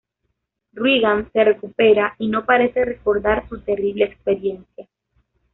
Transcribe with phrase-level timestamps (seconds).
[0.73, 4.87] Regan se recupera y no parece recordar su terrible experiencia.